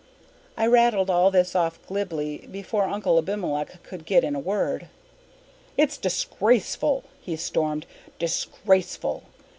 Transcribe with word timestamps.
I 0.57 0.65
rattled 0.65 1.11
all 1.11 1.29
this 1.29 1.55
off 1.55 1.79
glibly 1.85 2.47
before 2.51 2.85
Uncle 2.85 3.19
Abimelech 3.19 3.83
could 3.83 4.03
get 4.07 4.23
in 4.23 4.33
a 4.33 4.39
word. 4.39 4.87
"It's 5.77 5.95
disgraceful!" 5.99 7.03
he 7.21 7.35
stormed. 7.35 7.85
"Disgraceful! 8.17 9.21